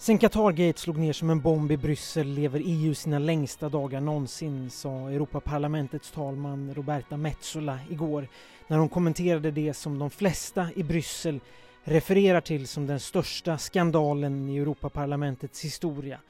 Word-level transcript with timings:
Sen 0.00 0.18
Qatargate 0.18 0.80
slog 0.80 0.98
ner 0.98 1.12
som 1.12 1.30
en 1.30 1.40
bomb 1.40 1.72
i 1.72 1.76
Bryssel 1.76 2.28
lever 2.28 2.62
EU 2.64 2.94
sina 2.94 3.18
längsta 3.18 3.68
dagar 3.68 4.00
någonsin, 4.00 4.70
sa 4.70 5.10
Europaparlamentets 5.10 6.10
talman 6.10 6.74
Roberta 6.74 7.16
Metsola 7.16 7.78
igår 7.90 8.28
när 8.66 8.78
hon 8.78 8.88
kommenterade 8.88 9.50
det 9.50 9.74
som 9.74 9.98
de 9.98 10.10
flesta 10.10 10.68
i 10.76 10.82
Bryssel 10.82 11.40
refererar 11.84 12.40
till 12.40 12.68
som 12.68 12.86
den 12.86 13.00
största 13.00 13.58
skandalen 13.58 14.48
i 14.48 14.58
Europaparlamentets 14.58 15.64
historia. 15.64 16.20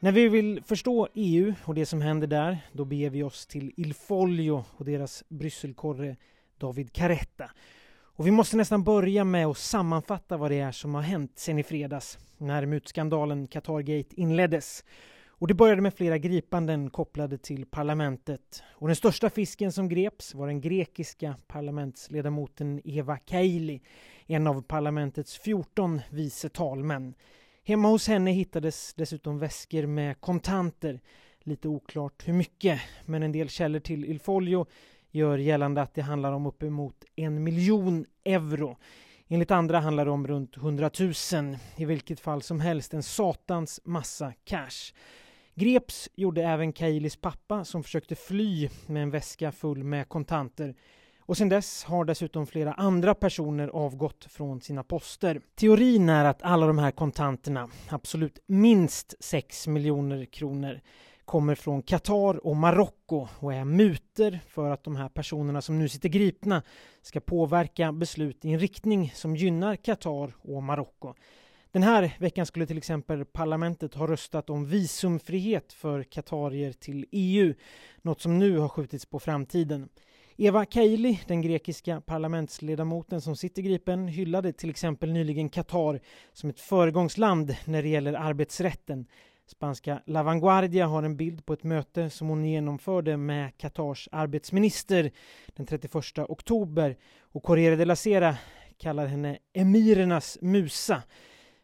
När 0.00 0.12
vi 0.12 0.28
vill 0.28 0.62
förstå 0.66 1.08
EU 1.14 1.54
och 1.64 1.74
det 1.74 1.86
som 1.86 2.00
händer 2.00 2.26
där, 2.26 2.58
då 2.72 2.84
beger 2.84 3.10
vi 3.10 3.22
oss 3.22 3.46
till 3.46 3.72
Il 3.76 3.94
Foglio 3.94 4.64
och 4.76 4.84
deras 4.84 5.24
Brysselkorre 5.28 6.16
David 6.58 6.92
Caretta. 6.92 7.50
Och 8.16 8.26
vi 8.26 8.30
måste 8.30 8.56
nästan 8.56 8.84
börja 8.84 9.24
med 9.24 9.46
att 9.46 9.58
sammanfatta 9.58 10.36
vad 10.36 10.50
det 10.50 10.60
är 10.60 10.72
som 10.72 10.94
har 10.94 11.02
hänt 11.02 11.32
sen 11.34 11.58
i 11.58 11.62
fredags 11.62 12.18
när 12.38 12.66
mutskandalen 12.66 13.46
Qatargate 13.46 14.20
inleddes. 14.20 14.84
Och 15.28 15.48
det 15.48 15.54
började 15.54 15.82
med 15.82 15.94
flera 15.94 16.18
gripanden 16.18 16.90
kopplade 16.90 17.38
till 17.38 17.66
parlamentet. 17.66 18.62
Och 18.66 18.86
den 18.86 18.96
största 18.96 19.30
fisken 19.30 19.72
som 19.72 19.88
greps 19.88 20.34
var 20.34 20.46
den 20.46 20.60
grekiska 20.60 21.36
parlamentsledamoten 21.46 22.80
Eva 22.84 23.16
Kaili, 23.16 23.80
en 24.26 24.46
av 24.46 24.62
parlamentets 24.62 25.38
14 25.38 26.00
vice 26.10 26.48
talmän. 26.48 27.14
Hemma 27.64 27.88
hos 27.88 28.08
henne 28.08 28.30
hittades 28.30 28.94
dessutom 28.94 29.38
väskor 29.38 29.86
med 29.86 30.20
kontanter. 30.20 31.00
Lite 31.40 31.68
oklart 31.68 32.28
hur 32.28 32.32
mycket, 32.32 32.80
men 33.04 33.22
en 33.22 33.32
del 33.32 33.48
källor 33.48 33.80
till 33.80 34.04
Il 34.04 34.20
Folio 34.20 34.66
gör 35.14 35.38
gällande 35.38 35.82
att 35.82 35.94
det 35.94 36.02
handlar 36.02 36.32
om 36.32 36.46
uppemot 36.46 37.04
en 37.16 37.44
miljon 37.44 38.06
euro. 38.24 38.76
Enligt 39.28 39.50
andra 39.50 39.80
handlar 39.80 40.04
det 40.04 40.10
om 40.10 40.26
runt 40.26 40.56
100 40.56 40.90
000. 41.00 41.12
I 41.76 41.84
vilket 41.84 42.20
fall 42.20 42.42
som 42.42 42.60
helst 42.60 42.94
en 42.94 43.02
satans 43.02 43.80
massa 43.84 44.32
cash. 44.44 44.92
Greps 45.54 46.08
gjorde 46.14 46.42
även 46.42 46.72
Kailis 46.72 47.16
pappa 47.16 47.64
som 47.64 47.82
försökte 47.82 48.14
fly 48.14 48.68
med 48.86 49.02
en 49.02 49.10
väska 49.10 49.52
full 49.52 49.84
med 49.84 50.08
kontanter. 50.08 50.74
Och 51.18 51.36
sedan 51.36 51.48
dess 51.48 51.84
har 51.84 52.04
dessutom 52.04 52.46
flera 52.46 52.72
andra 52.72 53.14
personer 53.14 53.68
avgått 53.68 54.24
från 54.24 54.60
sina 54.60 54.82
poster. 54.82 55.40
Teorin 55.54 56.08
är 56.08 56.24
att 56.24 56.42
alla 56.42 56.66
de 56.66 56.78
här 56.78 56.90
kontanterna, 56.90 57.68
absolut 57.88 58.38
minst 58.46 59.14
6 59.20 59.66
miljoner 59.66 60.24
kronor, 60.24 60.80
kommer 61.24 61.54
från 61.54 61.82
Qatar 61.82 62.46
och 62.46 62.56
Marocko 62.56 63.28
och 63.38 63.54
är 63.54 63.64
muter 63.64 64.40
för 64.48 64.70
att 64.70 64.84
de 64.84 64.96
här 64.96 65.08
personerna 65.08 65.62
som 65.62 65.78
nu 65.78 65.88
sitter 65.88 66.08
gripna 66.08 66.62
ska 67.02 67.20
påverka 67.20 67.92
beslut 67.92 68.44
i 68.44 68.52
en 68.52 68.58
riktning 68.58 69.12
som 69.14 69.36
gynnar 69.36 69.76
Qatar 69.76 70.32
och 70.42 70.62
Marocko. 70.62 71.14
Den 71.74 71.82
här 71.82 72.16
veckan 72.18 72.46
skulle 72.46 72.66
till 72.66 72.78
exempel 72.78 73.24
parlamentet 73.24 73.94
ha 73.94 74.06
röstat 74.06 74.50
om 74.50 74.66
visumfrihet 74.66 75.72
för 75.72 76.02
Qatarier 76.02 76.72
till 76.72 77.06
EU, 77.10 77.54
något 78.02 78.20
som 78.20 78.38
nu 78.38 78.58
har 78.58 78.68
skjutits 78.68 79.06
på 79.06 79.20
framtiden. 79.20 79.88
Eva 80.36 80.64
Kaili, 80.64 81.20
den 81.26 81.42
grekiska 81.42 82.00
parlamentsledamoten 82.00 83.20
som 83.20 83.36
sitter 83.36 83.62
gripen, 83.62 84.08
hyllade 84.08 84.52
till 84.52 84.70
exempel 84.70 85.12
nyligen 85.12 85.48
Qatar 85.48 86.00
som 86.32 86.50
ett 86.50 86.60
föregångsland 86.60 87.56
när 87.64 87.82
det 87.82 87.88
gäller 87.88 88.12
arbetsrätten 88.14 89.06
Spanska 89.46 90.02
La 90.06 90.22
Vanguardia 90.22 90.86
har 90.86 91.02
en 91.02 91.16
bild 91.16 91.46
på 91.46 91.52
ett 91.52 91.62
möte 91.62 92.10
som 92.10 92.28
hon 92.28 92.44
genomförde 92.44 93.16
med 93.16 93.56
Qatars 93.58 94.08
arbetsminister 94.12 95.10
den 95.56 95.66
31 95.66 96.18
oktober 96.18 96.96
och 97.20 97.42
Corriere 97.42 97.76
della 97.76 97.96
Sera 97.96 98.36
kallar 98.78 99.06
henne 99.06 99.38
emirernas 99.52 100.38
musa. 100.40 101.02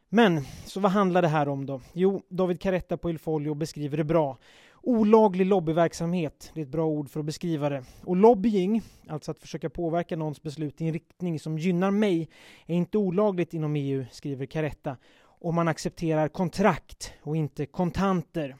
Men, 0.08 0.40
så 0.66 0.80
vad 0.80 0.92
handlar 0.92 1.22
det 1.22 1.28
här 1.28 1.48
om 1.48 1.66
då? 1.66 1.80
Jo, 1.92 2.22
David 2.28 2.60
Caretta 2.60 2.96
på 2.96 3.10
Il 3.10 3.18
Folio 3.18 3.54
beskriver 3.54 3.96
det 3.96 4.04
bra. 4.04 4.38
Olaglig 4.82 5.46
lobbyverksamhet, 5.46 6.50
det 6.54 6.60
är 6.60 6.64
ett 6.64 6.70
bra 6.70 6.86
ord 6.86 7.10
för 7.10 7.20
att 7.20 7.26
beskriva 7.26 7.68
det. 7.68 7.84
Och 8.04 8.16
lobbying, 8.16 8.82
alltså 9.08 9.30
att 9.30 9.38
försöka 9.38 9.70
påverka 9.70 10.16
någons 10.16 10.42
beslut 10.42 10.80
i 10.80 10.86
en 10.86 10.92
riktning 10.92 11.40
som 11.40 11.58
gynnar 11.58 11.90
mig, 11.90 12.28
är 12.66 12.74
inte 12.74 12.98
olagligt 12.98 13.54
inom 13.54 13.76
EU, 13.76 14.04
skriver 14.10 14.46
Caretta 14.46 14.96
om 15.40 15.54
man 15.54 15.68
accepterar 15.68 16.28
kontrakt 16.28 17.12
och 17.22 17.36
inte 17.36 17.66
kontanter. 17.66 18.56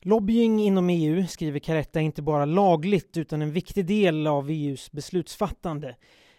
Lobbying 0.00 0.60
inom 0.60 0.90
EU, 0.90 1.26
skriver 1.26 1.58
Caretta, 1.58 2.00
är 2.00 2.04
inte 2.04 2.22
bara 2.22 2.44
lagligt 2.44 3.16
utan 3.16 3.42
en 3.42 3.52
viktig 3.52 3.86
del 3.86 4.26
av 4.26 4.50
EUs 4.50 4.92
beslutsfattande. 4.92 5.96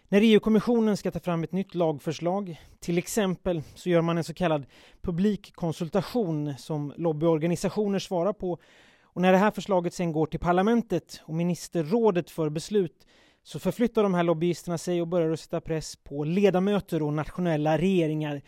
När 0.08 0.20
EU-kommissionen 0.20 0.96
ska 0.96 1.10
ta 1.10 1.20
fram 1.20 1.44
ett 1.44 1.52
nytt 1.52 1.74
lagförslag, 1.74 2.60
till 2.80 2.98
exempel, 2.98 3.62
så 3.74 3.88
gör 3.88 4.00
man 4.00 4.18
en 4.18 4.24
så 4.24 4.34
kallad 4.34 4.66
publik 5.02 5.54
konsultation 5.54 6.54
som 6.58 6.92
lobbyorganisationer 6.96 7.98
svarar 7.98 8.32
på. 8.32 8.58
Och 9.02 9.22
när 9.22 9.32
det 9.32 9.38
här 9.38 9.50
förslaget 9.50 9.94
sen 9.94 10.12
går 10.12 10.26
till 10.26 10.40
parlamentet 10.40 11.20
och 11.24 11.34
ministerrådet 11.34 12.30
för 12.30 12.48
beslut 12.48 13.06
så 13.42 13.58
förflyttar 13.58 14.02
de 14.02 14.14
här 14.14 14.22
lobbyisterna 14.22 14.78
sig 14.78 15.00
och 15.00 15.08
börjar 15.08 15.30
att 15.30 15.40
sätta 15.40 15.60
press 15.60 15.96
på 15.96 16.24
ledamöter 16.24 17.02
och 17.02 17.12
nationella 17.12 17.78
regeringar. 17.78 18.42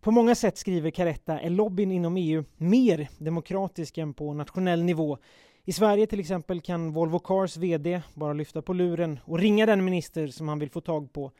På 0.00 0.10
många 0.10 0.34
sätt, 0.34 0.58
skriver 0.58 0.90
Caretta, 0.90 1.40
är 1.40 1.50
lobbyn 1.50 1.92
inom 1.92 2.16
EU 2.16 2.44
mer 2.56 3.08
demokratisk 3.18 3.98
än 3.98 4.14
på 4.14 4.34
nationell 4.34 4.84
nivå. 4.84 5.18
I 5.64 5.72
Sverige 5.72 6.06
till 6.06 6.20
exempel 6.20 6.60
kan 6.60 6.92
Volvo 6.92 7.18
Cars 7.18 7.56
VD 7.56 8.02
bara 8.14 8.32
lyfta 8.32 8.62
på 8.62 8.72
luren 8.72 9.20
och 9.24 9.38
ringa 9.38 9.66
den 9.66 9.84
minister 9.84 10.26
som 10.26 10.48
han 10.48 10.58
vill 10.58 10.70
få 10.70 10.80
tag 10.80 11.12
på. 11.12 11.32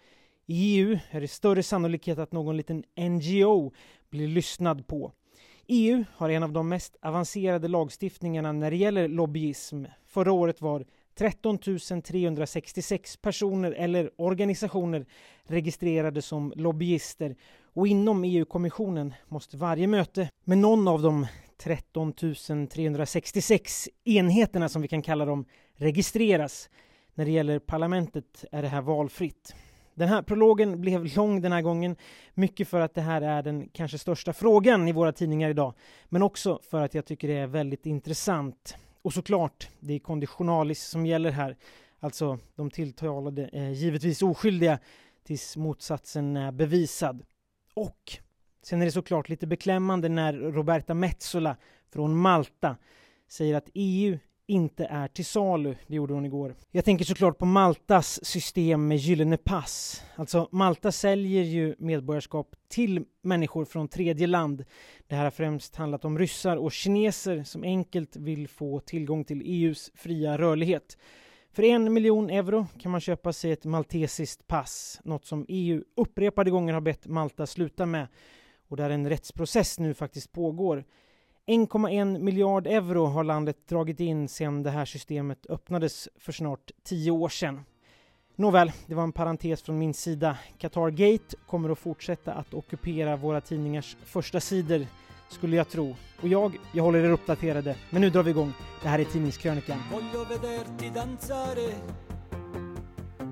I 0.47 0.79
EU 0.79 0.99
är 1.11 1.21
det 1.21 1.29
större 1.29 1.63
sannolikhet 1.63 2.19
att 2.19 2.33
någon 2.33 2.57
liten 2.57 2.85
NGO 2.97 3.73
blir 4.11 4.29
lyssnad 4.29 4.87
på. 4.87 5.13
EU 5.67 6.05
har 6.15 6.31
en 6.31 6.43
av 6.43 6.53
de 6.53 6.69
mest 6.69 6.97
avancerade 7.03 7.69
lagstiftningarna 7.69 8.53
när 8.53 8.71
det 8.71 8.77
gäller 8.77 9.09
lobbyism. 9.09 9.85
Förra 10.07 10.33
året 10.33 10.61
var 10.61 10.85
13 11.19 11.59
366 12.03 13.17
personer 13.17 13.73
eller 13.73 14.11
organisationer 14.17 15.07
registrerade 15.45 16.23
som 16.23 16.53
lobbyister 16.57 17.37
och 17.79 17.89
inom 17.89 18.25
EU-kommissionen 18.25 19.15
måste 19.29 19.57
varje 19.57 19.87
möte 19.87 20.31
med 20.45 20.59
någon 20.59 20.89
av 20.89 21.03
de 21.03 21.27
13 21.59 22.13
366 22.69 23.89
enheterna 24.05 24.69
som 24.69 24.83
vi 24.83 24.89
kan 24.89 25.03
kalla 25.03 25.25
dem 25.25 25.45
registreras. 25.75 26.71
När 27.15 27.25
det 27.25 27.31
gäller 27.31 27.59
parlamentet 27.59 28.45
är 28.53 28.63
det 28.63 28.69
här 28.69 28.81
valfritt. 28.81 29.55
Den 29.95 30.09
här 30.09 30.23
prologen 30.23 30.81
blev 30.81 31.17
lång 31.17 31.41
den 31.41 31.53
här 31.53 31.63
gången, 31.63 31.97
mycket 32.35 32.69
för 32.69 32.81
att 32.81 32.95
det 32.95 33.01
här 33.01 33.23
är 33.23 33.43
den 33.43 33.69
kanske 33.69 33.99
största 33.99 34.33
frågan 34.33 34.89
i 34.89 34.93
våra 34.93 35.13
tidningar 35.13 35.51
idag, 35.51 35.75
men 36.09 36.23
också 36.23 36.61
för 36.71 36.81
att 36.81 36.95
jag 36.95 37.05
tycker 37.05 37.29
det 37.29 37.37
är 37.37 37.47
väldigt 37.47 37.87
intressant. 37.87 38.77
Och 39.03 39.13
såklart, 39.13 39.69
det 39.81 39.95
är 39.95 39.99
konditionalis 39.99 40.85
som 40.85 41.07
gäller 41.07 41.31
här, 41.31 41.57
alltså 42.01 42.39
de 42.55 42.71
tilltalade 42.71 43.51
är 43.53 43.71
givetvis 43.71 44.23
oskyldiga 44.23 44.79
tills 45.25 45.57
motsatsen 45.57 46.37
är 46.37 46.53
bevisad. 46.53 47.23
Och 47.79 48.19
sen 48.63 48.83
är 48.83 48.87
det 48.87 48.93
såklart 48.93 49.29
lite 49.29 49.47
beklämmande 49.47 50.09
när 50.09 50.33
Roberta 50.33 50.95
Metsola 50.95 51.57
från 51.93 52.17
Malta 52.17 52.77
säger 53.29 53.55
att 53.55 53.71
EU 53.75 54.19
inte 54.47 54.85
är 54.85 55.09
till 55.09 55.25
salu. 55.25 55.75
Det 55.87 55.95
gjorde 55.95 56.15
hon 56.15 56.25
igår. 56.25 56.55
Jag 56.71 56.85
tänker 56.85 57.05
såklart 57.05 57.39
på 57.39 57.45
Maltas 57.45 58.25
system 58.25 58.89
med 58.89 58.97
gyllene 58.97 59.37
pass. 59.37 60.03
Alltså 60.17 60.49
Malta 60.53 60.93
säljer 60.93 61.43
ju 61.43 61.75
medborgarskap 61.79 62.57
till 62.69 63.05
människor 63.23 63.65
från 63.65 63.89
tredje 63.89 64.27
land. 64.27 64.65
Det 65.07 65.15
här 65.15 65.25
har 65.25 65.31
främst 65.31 65.77
handlat 65.77 66.05
om 66.05 66.19
ryssar 66.19 66.57
och 66.57 66.73
kineser 66.73 67.43
som 67.43 67.63
enkelt 67.63 68.17
vill 68.17 68.49
få 68.49 68.81
tillgång 68.81 69.25
till 69.25 69.43
EUs 69.45 69.91
fria 69.95 70.39
rörlighet. 70.39 70.97
För 71.53 71.63
en 71.63 71.93
miljon 71.93 72.31
euro 72.31 72.67
kan 72.79 72.93
man 72.93 73.01
köpa 73.01 73.33
sig 73.33 73.53
ett 73.53 73.65
maltesiskt 73.65 74.47
pass, 74.47 75.01
något 75.05 75.25
som 75.25 75.47
EU 75.49 75.85
upprepade 75.97 76.51
gånger 76.51 76.75
har 76.75 76.81
bett 76.81 77.07
Malta 77.07 77.47
sluta 77.47 77.87
med 77.87 78.07
och 78.69 78.77
där 78.77 78.91
en 78.91 79.09
rättsprocess 79.09 79.79
nu 79.79 79.95
faktiskt 79.95 80.33
pågår. 80.33 80.85
1,1 81.47 82.19
miljard 82.19 82.67
euro 82.67 83.05
har 83.05 83.25
landet 83.25 83.69
dragit 83.69 84.01
in 84.01 84.29
sedan 84.29 84.63
det 84.63 84.71
här 84.71 84.85
systemet 84.85 85.47
öppnades 85.49 86.09
för 86.17 86.33
snart 86.33 86.71
tio 86.85 87.11
år 87.11 87.29
sedan. 87.29 87.65
Nåväl, 88.35 88.73
det 88.87 88.95
var 88.95 89.03
en 89.03 89.13
parentes 89.13 89.63
från 89.63 89.79
min 89.79 89.95
sida. 89.95 90.39
Qatar 90.59 90.91
Gate 90.91 91.37
kommer 91.47 91.71
att 91.71 91.79
fortsätta 91.79 92.33
att 92.33 92.55
ockupera 92.55 93.17
våra 93.17 93.41
tidningars 93.41 93.97
första 94.05 94.41
sidor 94.41 94.87
skulle 95.29 95.57
jag 95.57 95.69
tro. 95.69 95.97
Och 96.21 96.29
jag, 96.29 96.59
jag 96.73 96.85
håller 96.85 97.05
er 97.05 97.11
uppdaterade. 97.11 97.77
Men 97.91 98.01
nu 98.01 98.11
drar 98.11 98.23
vi 98.23 98.31
igång. 98.31 98.53
Det 98.83 98.89
här 98.89 98.99
är 98.99 99.05
Tidningskrönikan. 99.05 99.79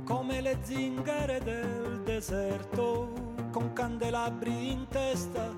come 0.07 0.41
le 0.41 0.57
zingare 0.63 1.41
del 1.41 2.05
deserto 2.05 3.09
con 3.53 3.75
candelabri 3.75 4.71
in 4.71 4.87
testa 4.89 5.55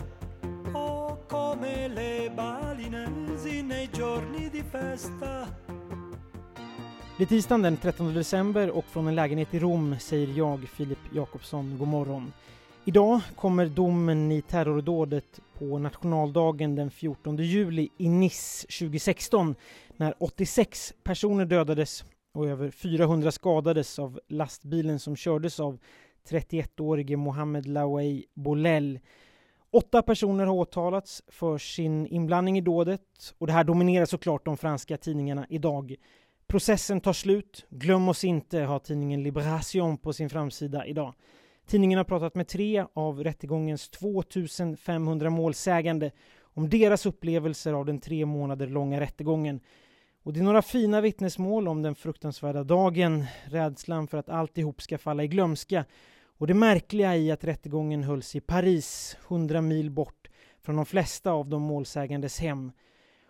o 0.72 1.18
come 1.28 1.88
le 1.88 2.30
balinesi 2.34 3.62
nei 3.62 3.88
giorni 3.92 4.48
di 4.48 4.62
festa 4.62 5.46
det 7.18 7.24
är 7.24 7.26
tisdagen 7.26 7.62
den 7.62 7.76
13 7.76 8.14
december 8.14 8.70
och 8.70 8.84
från 8.84 9.08
en 9.08 9.14
lägenhet 9.14 9.54
i 9.54 9.58
Rom 9.58 9.96
säger 10.00 10.28
jag, 10.38 10.68
Filip 10.68 10.98
Jakobsson, 11.12 11.78
god 11.78 11.88
morgon. 11.88 12.32
Idag 12.88 13.20
kommer 13.36 13.66
domen 13.66 14.32
i 14.32 14.42
terrordådet 14.42 15.40
på 15.58 15.78
nationaldagen 15.78 16.74
den 16.74 16.90
14 16.90 17.36
juli 17.36 17.88
i 17.98 18.08
Nice 18.08 18.66
2016 18.66 19.54
när 19.96 20.14
86 20.18 20.94
personer 21.02 21.44
dödades 21.44 22.04
och 22.32 22.46
över 22.46 22.70
400 22.70 23.30
skadades 23.30 23.98
av 23.98 24.20
lastbilen 24.28 24.98
som 24.98 25.16
kördes 25.16 25.60
av 25.60 25.78
31-årige 26.28 27.16
Mohamed 27.16 27.66
Lawey 27.66 28.24
Bolel. 28.34 28.98
Åtta 29.70 30.02
personer 30.02 30.46
har 30.46 30.54
åtalats 30.54 31.22
för 31.28 31.58
sin 31.58 32.06
inblandning 32.06 32.58
i 32.58 32.60
dådet 32.60 33.34
och 33.38 33.46
det 33.46 33.52
här 33.52 33.64
dominerar 33.64 34.06
såklart 34.06 34.44
de 34.44 34.56
franska 34.56 34.96
tidningarna 34.96 35.46
idag. 35.48 35.94
Processen 36.46 37.00
tar 37.00 37.12
slut. 37.12 37.66
Glöm 37.70 38.08
oss 38.08 38.24
inte, 38.24 38.58
har 38.58 38.78
tidningen 38.78 39.22
Libération 39.22 39.96
på 39.98 40.12
sin 40.12 40.30
framsida 40.30 40.86
idag. 40.86 41.14
Tidningen 41.68 41.96
har 41.96 42.04
pratat 42.04 42.34
med 42.34 42.48
tre 42.48 42.84
av 42.94 43.24
rättegångens 43.24 43.88
2500 43.88 45.30
målsägande 45.30 46.10
om 46.40 46.68
deras 46.68 47.06
upplevelser 47.06 47.72
av 47.72 47.86
den 47.86 48.00
tre 48.00 48.26
månader 48.26 48.66
långa 48.66 49.00
rättegången. 49.00 49.60
Och 50.22 50.32
det 50.32 50.40
är 50.40 50.44
några 50.44 50.62
fina 50.62 51.00
vittnesmål 51.00 51.68
om 51.68 51.82
den 51.82 51.94
fruktansvärda 51.94 52.64
dagen, 52.64 53.24
rädslan 53.44 54.08
för 54.08 54.18
att 54.18 54.28
alltihop 54.28 54.82
ska 54.82 54.98
falla 54.98 55.24
i 55.24 55.28
glömska 55.28 55.84
och 56.38 56.46
det 56.46 56.54
märkliga 56.54 57.16
i 57.16 57.30
att 57.30 57.44
rättegången 57.44 58.02
hölls 58.02 58.36
i 58.36 58.40
Paris, 58.40 59.16
100 59.28 59.60
mil 59.60 59.90
bort 59.90 60.28
från 60.62 60.76
de 60.76 60.86
flesta 60.86 61.32
av 61.32 61.48
de 61.48 61.62
målsägandes 61.62 62.40
hem. 62.40 62.72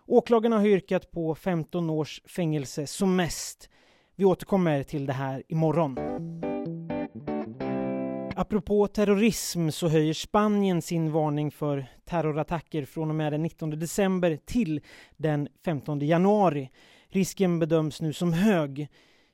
Åklagarna 0.05 0.57
har 0.57 0.65
yrkat 0.65 1.11
på 1.11 1.35
15 1.35 1.89
års 1.89 2.21
fängelse 2.25 2.87
som 2.87 3.15
mest. 3.15 3.69
Vi 4.15 4.25
återkommer 4.25 4.83
till 4.83 5.05
det 5.05 5.13
här 5.13 5.43
imorgon. 5.47 6.48
Apropå 8.41 8.87
terrorism 8.87 9.69
så 9.69 9.87
höjer 9.87 10.13
Spanien 10.13 10.81
sin 10.81 11.11
varning 11.11 11.51
för 11.51 11.85
terrorattacker 12.05 12.85
från 12.85 13.09
och 13.09 13.15
med 13.15 13.33
den 13.33 13.43
19 13.43 13.69
december 13.69 14.39
till 14.45 14.81
den 15.17 15.47
15 15.65 15.99
januari. 15.99 16.69
Risken 17.09 17.59
bedöms 17.59 18.01
nu 18.01 18.13
som 18.13 18.33
hög. 18.33 18.87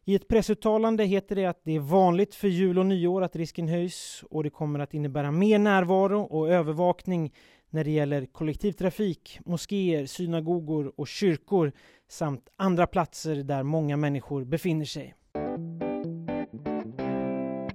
I 0.05 0.15
ett 0.15 0.27
pressuttalande 0.27 1.03
heter 1.03 1.35
det 1.35 1.45
att 1.45 1.61
det 1.63 1.75
är 1.75 1.79
vanligt 1.79 2.35
för 2.35 2.47
jul 2.47 2.79
och 2.79 2.85
nyår 2.85 3.21
att 3.21 3.35
risken 3.35 3.67
höjs 3.67 4.23
och 4.29 4.43
det 4.43 4.49
kommer 4.49 4.79
att 4.79 4.93
innebära 4.93 5.31
mer 5.31 5.59
närvaro 5.59 6.21
och 6.21 6.49
övervakning 6.49 7.33
när 7.69 7.83
det 7.83 7.91
gäller 7.91 8.25
kollektivtrafik, 8.25 9.39
moskéer, 9.45 10.05
synagogor 10.05 10.93
och 10.97 11.07
kyrkor 11.07 11.71
samt 12.07 12.49
andra 12.57 12.87
platser 12.87 13.35
där 13.35 13.63
många 13.63 13.97
människor 13.97 14.43
befinner 14.43 14.85
sig. 14.85 15.15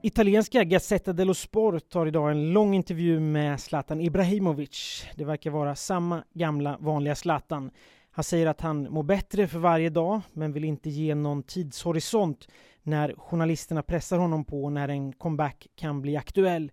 Italienska 0.02 0.64
Gazzetta 0.64 1.12
dello 1.12 1.34
Sport 1.34 1.94
har 1.94 2.06
idag 2.06 2.30
en 2.30 2.52
lång 2.52 2.74
intervju 2.74 3.20
med 3.20 3.60
Zlatan 3.60 4.00
Ibrahimovic. 4.00 5.06
Det 5.14 5.24
verkar 5.24 5.50
vara 5.50 5.74
samma 5.74 6.24
gamla 6.34 6.76
vanliga 6.80 7.14
Zlatan. 7.14 7.70
Han 8.10 8.24
säger 8.24 8.46
att 8.46 8.60
han 8.60 8.82
mår 8.92 9.02
bättre 9.02 9.46
för 9.46 9.58
varje 9.58 9.90
dag 9.90 10.20
men 10.32 10.52
vill 10.52 10.64
inte 10.64 10.90
ge 10.90 11.14
någon 11.14 11.42
tidshorisont 11.42 12.48
när 12.82 13.14
journalisterna 13.16 13.82
pressar 13.82 14.18
honom 14.18 14.44
på 14.44 14.70
när 14.70 14.88
en 14.88 15.12
comeback 15.12 15.66
kan 15.76 16.02
bli 16.02 16.16
aktuell. 16.16 16.70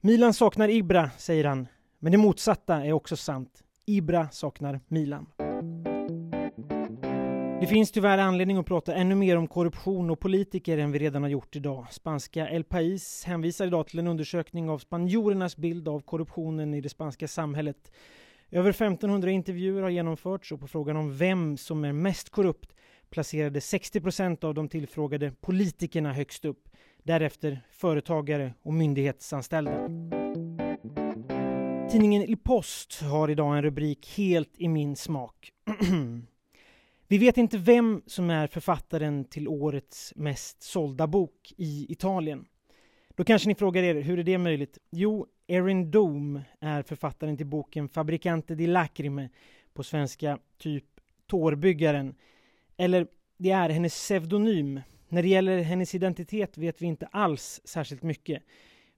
Milan 0.00 0.34
saknar 0.34 0.68
Ibra, 0.68 1.10
säger 1.18 1.44
han. 1.44 1.66
Men 1.98 2.12
det 2.12 2.18
motsatta 2.18 2.84
är 2.84 2.92
också 2.92 3.16
sant. 3.16 3.62
Ibra 3.86 4.28
saknar 4.30 4.80
Milan. 4.88 5.53
Det 7.64 7.68
finns 7.68 7.90
tyvärr 7.90 8.18
anledning 8.18 8.56
att 8.56 8.66
prata 8.66 8.94
ännu 8.94 9.14
mer 9.14 9.36
om 9.36 9.46
korruption 9.46 10.10
och 10.10 10.20
politiker 10.20 10.78
än 10.78 10.92
vi 10.92 10.98
redan 10.98 11.22
har 11.22 11.30
gjort 11.30 11.56
idag. 11.56 11.86
Spanska 11.90 12.48
El 12.48 12.64
País 12.64 13.26
hänvisar 13.26 13.66
idag 13.66 13.86
till 13.86 13.98
en 13.98 14.06
undersökning 14.06 14.70
av 14.70 14.78
spanjorernas 14.78 15.56
bild 15.56 15.88
av 15.88 16.00
korruptionen 16.00 16.74
i 16.74 16.80
det 16.80 16.88
spanska 16.88 17.28
samhället. 17.28 17.92
Över 18.50 18.70
1500 18.70 19.30
intervjuer 19.30 19.82
har 19.82 19.90
genomförts 19.90 20.52
och 20.52 20.60
på 20.60 20.66
frågan 20.66 20.96
om 20.96 21.16
vem 21.16 21.56
som 21.56 21.84
är 21.84 21.92
mest 21.92 22.30
korrupt 22.30 22.74
placerade 23.10 23.60
60 23.60 24.00
procent 24.00 24.44
av 24.44 24.54
de 24.54 24.68
tillfrågade 24.68 25.32
politikerna 25.40 26.12
högst 26.12 26.44
upp. 26.44 26.68
Därefter 27.02 27.60
företagare 27.70 28.54
och 28.62 28.74
myndighetsanställda. 28.74 29.88
Tidningen 31.90 32.22
Il 32.22 32.36
Post 32.36 33.02
har 33.02 33.30
idag 33.30 33.56
en 33.56 33.62
rubrik 33.62 34.14
helt 34.16 34.52
i 34.56 34.68
min 34.68 34.96
smak. 34.96 35.52
Vi 37.08 37.18
vet 37.18 37.36
inte 37.36 37.58
vem 37.58 38.02
som 38.06 38.30
är 38.30 38.46
författaren 38.46 39.24
till 39.24 39.48
årets 39.48 40.12
mest 40.16 40.62
sålda 40.62 41.06
bok 41.06 41.52
i 41.56 41.92
Italien. 41.92 42.46
Då 43.14 43.24
kanske 43.24 43.48
ni 43.48 43.54
frågar 43.54 43.82
er, 43.82 43.94
hur 43.94 44.18
är 44.18 44.22
det 44.22 44.38
möjligt? 44.38 44.78
Jo, 44.90 45.26
Erin 45.46 45.90
Doom 45.90 46.40
är 46.60 46.82
författaren 46.82 47.36
till 47.36 47.46
boken 47.46 47.88
Fabricante 47.88 48.54
di 48.54 48.66
Lacrime, 48.66 49.28
på 49.74 49.82
svenska 49.82 50.38
typ 50.58 50.84
Tårbyggaren. 51.26 52.14
Eller 52.76 53.06
det 53.36 53.50
är 53.50 53.68
hennes 53.68 53.94
pseudonym. 53.94 54.80
När 55.08 55.22
det 55.22 55.28
gäller 55.28 55.58
hennes 55.58 55.94
identitet 55.94 56.58
vet 56.58 56.82
vi 56.82 56.86
inte 56.86 57.06
alls 57.06 57.60
särskilt 57.64 58.02
mycket. 58.02 58.42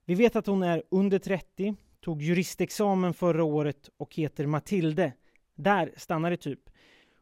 Vi 0.05 0.15
vet 0.15 0.37
att 0.37 0.47
hon 0.47 0.63
är 0.63 0.83
under 0.89 1.19
30, 1.19 1.75
tog 2.01 2.23
juristexamen 2.23 3.15
förra 3.15 3.45
året 3.45 3.91
och 3.97 4.15
heter 4.15 4.47
Matilde. 4.47 5.13
Där 5.55 5.93
stannar 5.97 6.31
det 6.31 6.37
typ. 6.37 6.71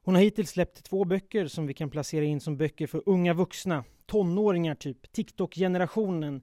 Hon 0.04 0.14
har 0.14 0.22
hittills 0.22 0.50
släppt 0.50 0.84
två 0.84 1.04
böcker 1.04 1.46
som 1.46 1.66
vi 1.66 1.74
kan 1.74 1.90
placera 1.90 2.24
in 2.24 2.40
som 2.40 2.56
böcker 2.56 2.86
för 2.86 3.02
unga 3.06 3.34
vuxna, 3.34 3.84
tonåringar 4.06 4.74
typ, 4.74 5.12
TikTok-generationen. 5.12 6.42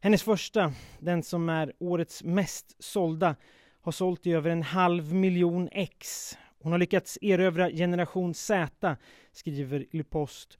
Hennes 0.00 0.22
första, 0.22 0.72
den 0.98 1.22
som 1.22 1.48
är 1.48 1.72
årets 1.78 2.24
mest 2.24 2.84
sålda, 2.84 3.36
har 3.80 3.92
sålt 3.92 4.26
i 4.26 4.32
över 4.32 4.50
en 4.50 4.62
halv 4.62 5.14
miljon 5.14 5.68
ex. 5.72 6.32
Hon 6.58 6.72
har 6.72 6.78
lyckats 6.78 7.18
erövra 7.20 7.70
generation 7.70 8.34
Z, 8.34 8.96
skriver 9.32 9.86
Le 9.90 10.04
Post. 10.04 10.58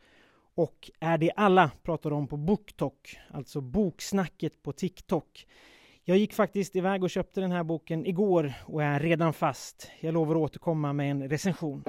Och 0.55 0.91
är 1.01 1.19
det 1.19 1.33
alla 1.37 1.71
pratar 1.83 2.13
om 2.13 2.29
på 2.29 2.37
BookTok, 2.37 3.19
alltså 3.31 3.61
boksnacket 3.61 4.63
på 4.63 4.73
TikTok. 4.73 5.47
Jag 6.05 6.19
gick 6.19 6.33
faktiskt 6.33 6.77
iväg 6.77 7.03
och 7.03 7.11
köpte 7.11 7.41
den 7.41 7.53
här 7.53 7.65
boken 7.65 8.07
igår 8.07 8.53
och 8.67 8.83
är 8.83 9.01
redan 9.01 9.33
fast. 9.33 9.91
Jag 10.01 10.15
lovar 10.15 10.35
att 10.35 10.41
återkomma 10.41 10.93
med 10.93 11.11
en 11.11 11.29
recension. 11.29 11.83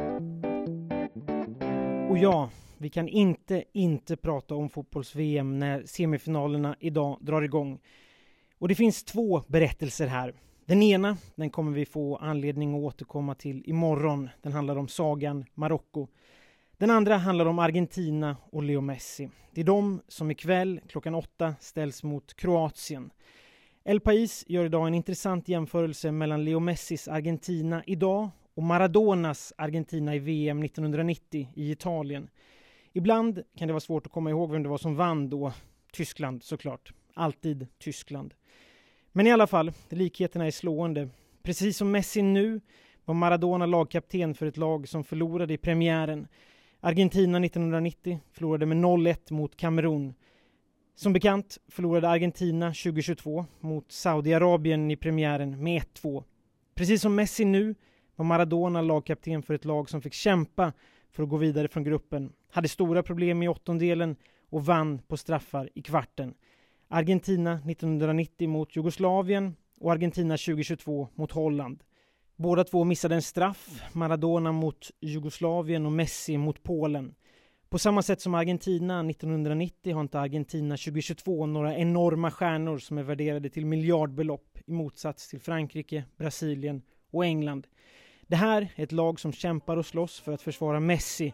Och 2.12 2.18
ja, 2.18 2.50
vi 2.78 2.90
kan 2.90 3.08
inte 3.08 3.64
inte 3.74 4.18
prata 4.18 4.56
om 4.56 4.70
fotbolls-VM 4.70 5.60
när 5.60 5.86
semifinalerna 5.86 6.76
idag 6.80 7.18
drar 7.22 7.42
igång. 7.42 7.80
Och 8.60 8.68
det 8.68 8.76
finns 8.76 9.04
två 9.04 9.44
berättelser 9.48 10.08
här. 10.08 10.34
Den 10.66 10.84
ena, 10.84 11.18
den 11.36 11.50
kommer 11.50 11.72
vi 11.72 11.86
få 11.86 12.18
anledning 12.18 12.76
att 12.76 12.82
återkomma 12.84 13.36
till 13.36 13.64
imorgon. 13.66 14.30
Den 14.42 14.54
handlar 14.54 14.76
om 14.76 14.88
sagan 14.88 15.46
Marocko. 15.54 16.08
Den 16.78 16.90
andra 16.90 17.18
handlar 17.18 17.46
om 17.46 17.60
Argentina 17.60 18.38
och 18.52 18.64
Leo 18.64 18.82
Messi. 18.82 19.30
Det 19.52 19.62
är 19.62 19.66
de 19.66 20.02
som 20.08 20.32
ikväll 20.32 20.80
klockan 20.88 21.16
åtta 21.16 21.56
ställs 21.60 22.04
mot 22.04 22.34
Kroatien. 22.34 23.12
El 23.84 24.00
Pais 24.00 24.44
gör 24.48 24.66
idag 24.66 24.88
en 24.88 24.94
intressant 24.94 25.48
jämförelse 25.48 26.12
mellan 26.12 26.46
Leo 26.46 26.60
Messis 26.60 27.08
Argentina 27.08 27.84
idag 27.86 28.30
och 28.54 28.64
Maradonas 28.64 29.54
Argentina 29.58 30.16
i 30.16 30.20
VM 30.20 30.64
1990 30.64 31.50
i 31.56 31.72
Italien. 31.72 32.30
Ibland 32.94 33.44
kan 33.58 33.68
det 33.68 33.74
vara 33.74 33.80
svårt 33.80 34.06
att 34.06 34.12
komma 34.12 34.30
ihåg 34.30 34.52
vem 34.52 34.64
det 34.64 34.70
var 34.70 34.78
som 34.78 34.96
vann 34.96 35.30
då. 35.30 35.54
Tyskland 35.94 36.44
såklart. 36.44 36.94
Alltid 37.14 37.68
Tyskland. 37.80 38.34
Men 39.12 39.28
i 39.28 39.32
alla 39.32 39.48
fall, 39.48 39.72
likheterna 39.90 40.48
är 40.48 40.52
slående. 40.52 41.10
Precis 41.44 41.78
som 41.78 41.92
Messi 41.92 42.22
nu 42.22 42.62
var 43.06 43.16
Maradona 43.16 43.66
lagkapten 43.66 44.34
för 44.34 44.46
ett 44.46 44.58
lag 44.58 44.88
som 44.88 45.04
förlorade 45.04 45.54
i 45.54 45.58
premiären. 45.58 46.28
Argentina 46.80 47.38
1990 47.46 48.20
förlorade 48.32 48.66
med 48.66 48.78
0-1 48.78 49.34
mot 49.34 49.58
Kamerun. 49.58 50.14
Som 50.96 51.14
bekant 51.14 51.58
förlorade 51.68 52.10
Argentina 52.10 52.68
2022 52.68 53.46
mot 53.60 53.92
Saudiarabien 53.92 54.92
i 54.92 54.96
premiären 54.96 55.64
med 55.64 55.82
1-2. 55.82 56.24
Precis 56.76 57.02
som 57.02 57.16
Messi 57.16 57.46
nu 57.46 57.76
var 58.16 58.26
Maradona 58.26 58.82
lagkapten 58.82 59.44
för 59.44 59.54
ett 59.54 59.66
lag 59.66 59.90
som 59.90 60.02
fick 60.02 60.14
kämpa 60.14 60.74
för 61.12 61.24
att 61.24 61.30
gå 61.30 61.38
vidare 61.38 61.68
från 61.68 61.84
gruppen, 61.84 62.34
hade 62.52 62.68
stora 62.68 63.04
problem 63.04 63.44
i 63.44 63.48
åttondelen 63.48 64.16
och 64.50 64.66
vann 64.66 65.00
på 65.08 65.18
straffar 65.18 65.70
i 65.76 65.82
kvarten. 65.82 66.34
Argentina 66.88 67.54
1990 67.54 68.50
mot 68.50 68.76
Jugoslavien 68.76 69.56
och 69.80 69.92
Argentina 69.92 70.38
2022 70.38 71.08
mot 71.16 71.32
Holland. 71.32 71.84
Båda 72.36 72.64
två 72.64 72.84
missade 72.84 73.16
en 73.16 73.22
straff, 73.22 73.82
Maradona 73.94 74.52
mot 74.52 74.92
Jugoslavien 75.00 75.86
och 75.86 75.92
Messi 75.92 76.38
mot 76.38 76.64
Polen. 76.64 77.16
På 77.70 77.80
samma 77.80 78.02
sätt 78.02 78.22
som 78.22 78.36
Argentina 78.36 79.10
1990 79.10 79.94
har 79.94 80.02
inte 80.02 80.20
Argentina 80.20 80.78
2022 80.78 81.46
några 81.46 81.76
enorma 81.78 82.32
stjärnor 82.32 82.78
som 82.78 82.98
är 82.98 83.04
värderade 83.04 83.50
till 83.50 83.66
miljardbelopp 83.66 84.58
i 84.66 84.72
motsats 84.72 85.30
till 85.30 85.40
Frankrike, 85.40 86.04
Brasilien 86.18 86.82
och 87.12 87.26
England. 87.26 87.68
Det 88.32 88.38
här 88.38 88.68
är 88.76 88.84
ett 88.84 88.92
lag 88.92 89.20
som 89.20 89.34
kämpar 89.34 89.78
och 89.78 89.86
slåss 89.86 90.20
för 90.20 90.32
att 90.32 90.42
försvara 90.42 90.80
Messi 90.80 91.34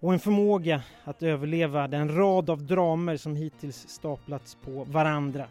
och 0.00 0.12
en 0.12 0.18
förmåga 0.18 0.82
att 1.04 1.22
överleva 1.22 1.88
den 1.88 2.16
rad 2.16 2.50
av 2.50 2.62
dramer 2.62 3.16
som 3.16 3.36
hittills 3.36 3.88
staplats 3.88 4.56
på 4.64 4.84
varandra. 4.84 5.46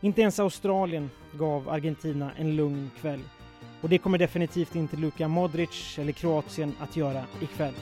Inte 0.00 0.20
ens 0.20 0.40
Australien 0.40 1.10
gav 1.32 1.68
Argentina 1.68 2.30
en 2.38 2.56
lugn 2.56 2.90
kväll. 3.00 3.20
Och 3.80 3.88
det 3.88 3.98
kommer 3.98 4.18
definitivt 4.18 4.74
inte 4.74 4.96
Luka 4.96 5.28
Modric 5.28 5.98
eller 5.98 6.12
Kroatien 6.12 6.76
att 6.80 6.96
göra 6.96 7.24
ikväll. 7.40 7.74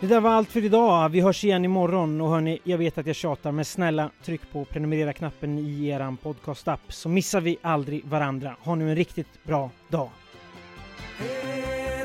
Det 0.00 0.06
där 0.06 0.20
var 0.20 0.30
allt 0.30 0.50
för 0.50 0.64
idag. 0.64 1.08
Vi 1.08 1.20
hörs 1.20 1.44
igen 1.44 1.64
imorgon 1.64 2.20
och 2.20 2.30
hörni, 2.30 2.58
jag 2.64 2.78
vet 2.78 2.98
att 2.98 3.06
jag 3.06 3.16
tjatar 3.16 3.52
men 3.52 3.64
snälla 3.64 4.10
tryck 4.24 4.40
på 4.52 4.64
prenumerera-knappen 4.64 5.58
i 5.58 5.88
eran 5.88 6.16
podcast-app 6.16 6.80
så 6.88 7.08
missar 7.08 7.40
vi 7.40 7.58
aldrig 7.62 8.04
varandra. 8.04 8.56
Ha 8.60 8.74
nu 8.74 8.90
en 8.90 8.96
riktigt 8.96 9.44
bra 9.44 9.70
dag. 9.88 10.10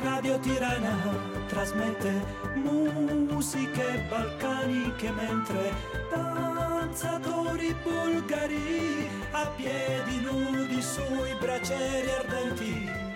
Radio 0.05 0.43
Tirana 0.43 1.13
trasmette 1.49 2.21
musiche 3.29 4.09
balcaniche 4.09 5.11
mentre 5.15 5.73
danzatori 6.93 7.75
bulgari 7.83 9.09
a 9.31 9.47
piedi 9.57 10.21
nudi 10.21 10.79
sui 10.79 11.33
braccieri 11.39 12.09
ardenti 12.12 13.12